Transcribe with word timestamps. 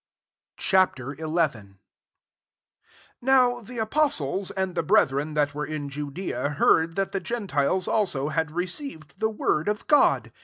Ch. 0.57 0.71
XI. 0.71 0.77
1 1.23 1.77
NOW 3.21 3.61
the 3.61 3.77
apos 3.77 4.17
ties, 4.17 4.49
and 4.49 4.73
the 4.73 4.81
brethren 4.81 5.35
that 5.35 5.53
were 5.53 5.63
in 5.67 5.89
Judea, 5.89 6.49
heard 6.57 6.95
that 6.95 7.11
the 7.11 7.19
gentiles 7.19 7.87
also 7.87 8.29
had 8.29 8.49
received 8.49 9.19
the 9.19 9.29
word 9.29 9.67
of 9.67 9.85
God. 9.85 10.31